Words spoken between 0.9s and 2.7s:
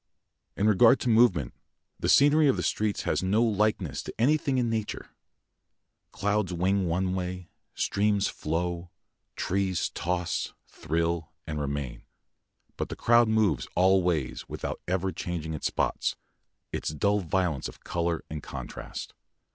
to movement, the scenery of the